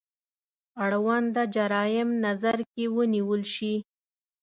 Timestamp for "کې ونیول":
2.73-3.41